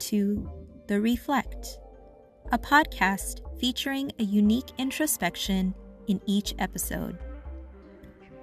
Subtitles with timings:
[0.00, 0.48] to
[0.88, 1.78] The Reflect,
[2.52, 5.74] a podcast featuring a unique introspection
[6.08, 7.18] in each episode.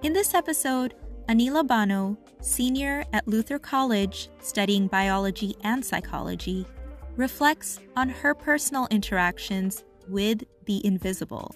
[0.03, 0.93] In this episode,
[1.27, 6.65] Anila Bano, senior at Luther College studying biology and psychology,
[7.15, 11.55] reflects on her personal interactions with the invisible.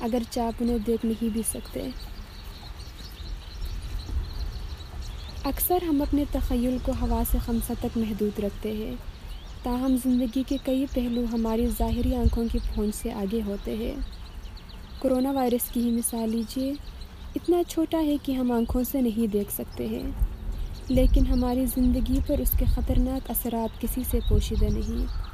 [0.00, 1.88] اگرچہ آپ انہیں دیکھ نہیں بھی سکتے۔
[5.44, 8.94] اکثر ہم اپنے تخیل کو ہوا سے خمسہ تک محدود رکھتے ہیں۔
[9.62, 13.94] تاہم زندگی کے کئی پہلو ہماری ظاہری آنکھوں کی پہنچ سے آگے ہوتے ہیں۔
[15.02, 16.72] کرونا وائرس کی ہی مثال لیجیے
[17.34, 20.10] اتنا چھوٹا ہے کہ ہم آنکھوں سے نہیں دیکھ سکتے ہیں۔
[20.88, 25.25] لیکن ہماری زندگی پر اس کے خطرناک اثرات کسی سے پوشیدہ نہیں۔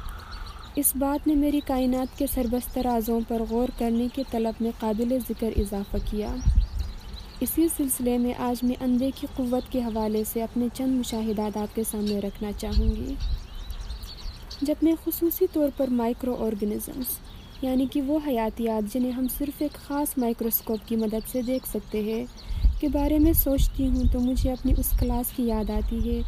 [0.75, 5.17] اس بات نے میری کائنات کے سربست رازوں پر غور کرنے کے طلب میں قابل
[5.29, 6.35] ذکر اضافہ کیا۔
[7.39, 11.75] اسی سلسلے میں آج میں اندھے کی قوت کے حوالے سے اپنے چند مشاہدات آپ
[11.75, 13.13] کے سامنے رکھنا چاہوں گی۔
[14.61, 17.19] جب میں خصوصی طور پر مائکرو آرگنزمس
[17.61, 22.01] یعنی کہ وہ حیاتیات جنہیں ہم صرف ایک خاص مائکروسکوپ کی مدد سے دیکھ سکتے
[22.01, 22.25] ہیں،
[22.79, 26.21] کے بارے میں سوچتی ہوں تو مجھے اپنی اس کلاس کی یاد آتی ہے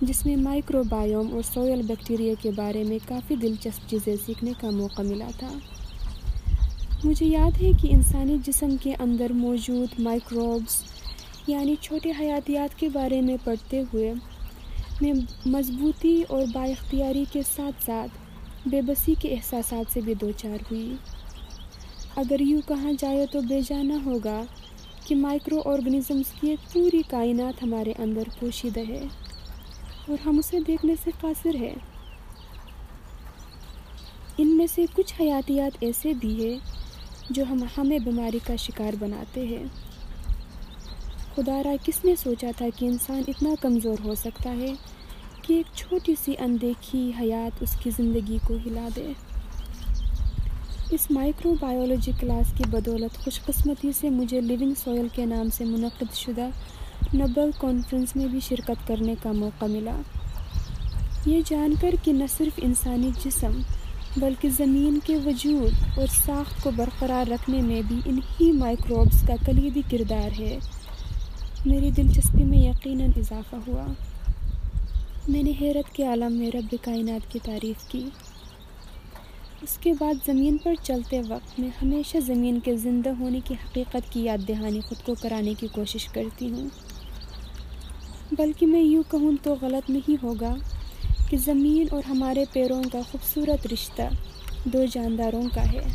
[0.00, 4.70] جس میں مائکرو بایوم اور سوئل بیکٹیریا کے بارے میں کافی دلچسپ چیزیں سیکھنے کا
[4.70, 5.48] موقع ملا تھا۔
[7.04, 10.82] مجھے یاد ہے کہ انسانی جسم کے اندر موجود مائکروبس
[11.46, 14.12] یعنی چھوٹے حیاتیات کے بارے میں پڑھتے ہوئے،
[15.00, 15.12] میں
[15.46, 20.58] مضبوطی اور با اختیاری کے ساتھ ساتھ بے بسی کے احساسات سے بھی دو چار
[20.70, 20.94] ہوئی۔
[22.16, 24.42] اگر یوں کہا جائے تو بے جانا ہوگا
[25.06, 29.02] کہ مائکرو آرگنزمس کی ایک پوری کائنات ہمارے اندر پوشیدہ ہے۔
[30.08, 31.74] اور ہم اسے دیکھنے سے قاصر ہے
[34.38, 36.58] ان میں سے کچھ حیاتیات ایسے بھی ہیں
[37.30, 39.64] جو ہم ہمیں بیماری کا شکار بناتے ہیں۔
[41.34, 44.72] خدا را کس نے سوچا تھا کہ انسان اتنا کمزور ہو سکتا ہے
[45.42, 49.12] کہ ایک چھوٹی سی اندیکھی حیات اس کی زندگی کو ہلا دے۔
[50.90, 55.64] اس مائکرو بایولوجی کلاس کی بدولت خوش قسمتی سے مجھے لیونگ سوئل کے نام سے
[55.64, 56.48] منعقد شدہ
[57.14, 60.00] نوبل کانفرنس میں بھی شرکت کرنے کا موقع ملا۔
[61.26, 63.60] یہ جان کر کہ نہ صرف انسانی جسم
[64.16, 69.82] بلکہ زمین کے وجود اور ساخت کو برقرار رکھنے میں بھی انہی مائکروبس کا کلیدی
[69.90, 70.58] کردار ہے۔
[71.66, 73.86] میری دلچسپی میں یقیناً اضافہ ہوا۔
[75.28, 78.04] میں نے حیرت کے عالم میں رب کائنات کی تعریف کی۔
[79.62, 84.12] اس کے بعد زمین پر چلتے وقت میں ہمیشہ زمین کے زندہ ہونے کی حقیقت
[84.12, 86.68] کی یاد دہانی خود کو کرانے کی کوشش کرتی ہوں۔
[88.32, 90.54] بلکہ میں یوں کہوں تو غلط نہیں ہوگا
[91.28, 94.02] کہ زمین اور ہمارے پیروں کا خوبصورت رشتہ
[94.64, 95.86] دو جانداروں کا ہے۔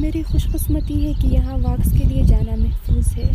[0.00, 3.30] میری خوش قسمتی ہے کہ یہاں واکس کے لیے جانا محفوظ ہے۔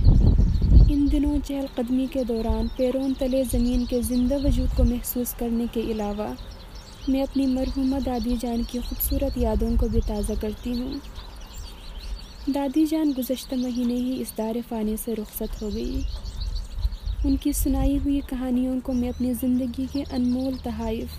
[0.90, 5.66] ان دنوں چہل قدمی کے دوران پیرون تلے زمین کے زندہ وجود کو محسوس کرنے
[5.74, 6.34] کے علاوہ
[7.08, 10.94] میں اپنی مرحومہ دادی جان کی خوبصورت یادوں کو بھی تازہ کرتی ہوں۔
[12.56, 16.02] دادی جان گزشتہ مہینے ہی اس دار فانی سے رخصت ہو گئی۔
[17.26, 21.18] ان کی سنائی ہوئی کہانیوں کو میں اپنی زندگی کے انمول تحائف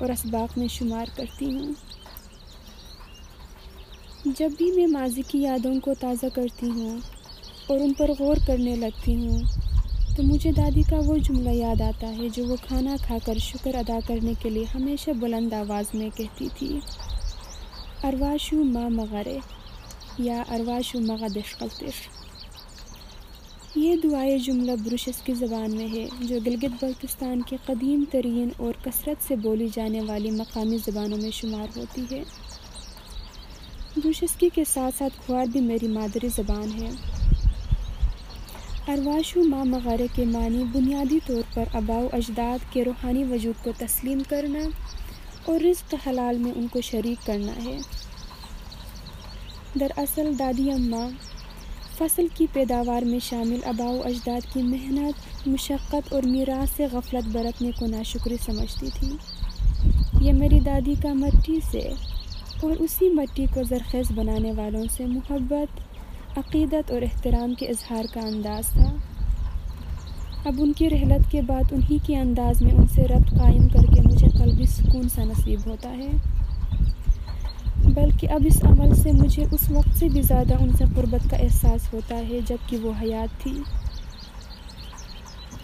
[0.00, 1.72] اور اسباق میں شمار کرتی ہوں۔
[4.38, 6.98] جب بھی میں ماضی کی یادوں کو تازہ کرتی ہوں
[7.66, 9.42] اور ان پر غور کرنے لگتی ہوں،
[10.16, 13.74] تو مجھے دادی کا وہ جملہ یاد آتا ہے جو وہ کھانا کھا کر شکر
[13.74, 16.78] ادا کرنے کے لیے ہمیشہ بلند آواز میں کہتی تھی
[18.04, 19.38] ارواشو ما مغرے
[20.18, 22.08] یا ارواشو مغدش قلطش
[23.74, 28.72] یہ دعائے جملہ بروشس کی زبان میں ہے، جو گلگت بلتستان کی قدیم ترین اور
[28.84, 32.22] کثرت سے بولی جانے والی مقامی زبانوں میں شمار ہوتی ہے۔
[33.96, 36.90] بروشسکی کے ساتھ ساتھ کھوار بھی میری مادری زبان ہے۔
[38.88, 44.22] ارواشو ماں مغارے کے معنی بنیادی طور پر آباؤ اجداد کے روحانی وجود کو تسلیم
[44.28, 44.58] کرنا
[45.44, 47.78] اور رزق حلال میں ان کو شریک کرنا ہے۔
[49.80, 51.08] دراصل دادی اماں
[52.02, 57.70] فصل کی پیداوار میں شامل آباؤ اجداد کی محنت، مشقت اور میراث سے غفلت برتنے
[57.78, 59.08] کو ناشکری سمجھتی تھی۔
[60.20, 61.92] یہ میری دادی کا مٹی سے
[62.62, 65.80] اور اسی مٹی کو زرخیز بنانے والوں سے محبت،
[66.38, 68.96] عقیدت اور احترام کے اظہار کا انداز تھا۔
[70.44, 73.94] اب ان کی رحلت کے بعد انہی کے انداز میں ان سے ربط قائم کر
[73.94, 76.41] کے مجھے قلبی سکون سا نصیب ہوتا ہے۔
[77.94, 81.36] بلکہ اب اس عمل سے مجھے اس وقت سے بھی زیادہ ان سے قربت کا
[81.36, 83.62] احساس ہوتا ہے جبکہ وہ حیات تھی۔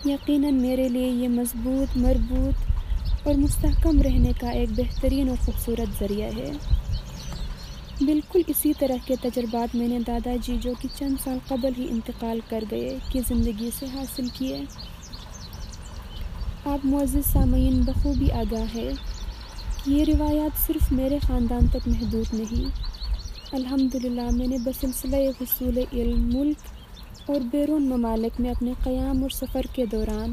[0.05, 2.71] یقیناً میرے لیے یہ مضبوط، مربوط
[3.27, 6.51] اور مستحکم رہنے کا ایک بہترین اور خوبصورت ذریعہ ہے۔
[8.01, 11.87] بالکل اسی طرح کے تجربات میں نے دادا جی جو کہ چند سال قبل ہی
[11.91, 14.61] انتقال کر گئے کی زندگی سے حاصل کیے۔
[16.65, 19.18] آپ معزز سامعین، بخوبی آگاہ ہے۔
[19.89, 22.65] یہ روایات صرف میرے خاندان تک محدود نہیں۔
[23.53, 29.67] الحمدللہ، میں نے بسلسلہ حصول علم، ملک اور بیرون ممالک میں اپنے قیام اور سفر
[29.73, 30.33] کے دوران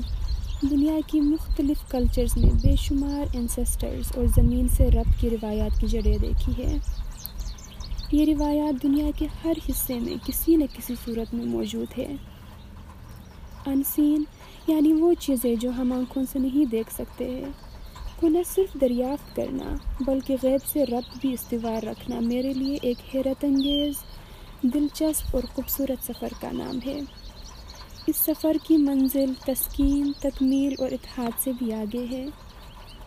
[0.61, 5.87] دنیا کی مختلف کلچرز میں بے شمار انسسٹرز اور زمین سے ربط کی روایات کی
[5.87, 6.77] جڑیں دیکھی ہے
[8.11, 12.13] یہ روایات دنیا کے ہر حصے میں کسی نہ کسی صورت میں موجود ہے
[13.65, 14.23] انسین
[14.67, 17.51] یعنی وہ چیزیں جو ہم آنکھوں سے نہیں دیکھ سکتے ہیں۔
[18.19, 22.97] کو نہ صرف دریافت کرنا، بلکہ غیب سے ربط بھی استوار رکھنا میرے لیے ایک
[23.15, 23.93] حیرت انگیز،
[24.61, 26.99] دلچسپ اور خوبصورت سفر کا نام ہے۔
[28.07, 32.25] اس سفر کی منزل تسکین، تکمیل اور اتحاد سے بھی آگے ہے۔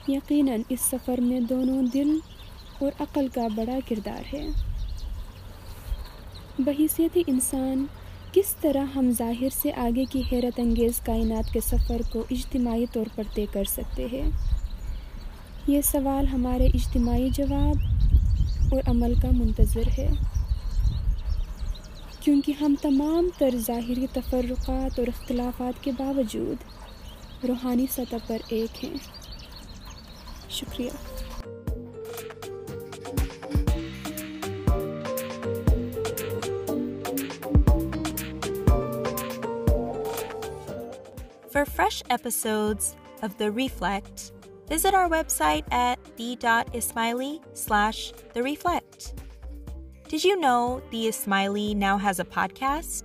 [0.08, 2.18] یقیناً اس سفر میں دونوں دل
[2.78, 4.48] اور عقل کا بڑا کردار ہے۔
[6.58, 7.86] بحیثیت انسان،
[8.32, 13.06] کس طرح ہم ظاہر سے آگے کی حیرت انگیز کائنات کے سفر کو اجتماعی طور
[13.14, 14.57] پر طے کر سکتے ہیں؟
[15.68, 17.76] یہ سوال ہمارے اجتماعی جواب
[18.72, 20.10] اور عمل کا منتظر ہے۔
[22.20, 26.56] کیونکہ ہم تمام تر ظاہری تفرقات اور اختلافات کے باوجود
[27.44, 28.94] روحانی سطح پر ایک ہیں۔
[30.50, 30.90] شکریہ۔
[41.56, 44.37] For fresh episodes of The Reflect,
[44.68, 49.14] visit our website at the.ismaili slash The Reflect.
[50.08, 53.04] Did you know The Ismaili now has a podcast?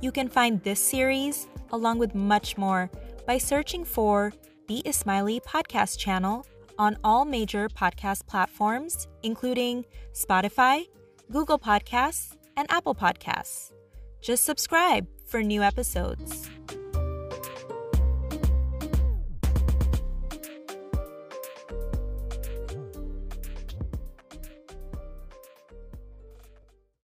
[0.00, 2.90] You can find this series, along with much more,
[3.26, 4.32] by searching for
[4.68, 6.46] The Ismaili Podcast Channel
[6.78, 10.86] on all major podcast platforms, including Spotify,
[11.30, 13.72] Google Podcasts, and Apple Podcasts.
[14.20, 16.43] Just subscribe for new episodes.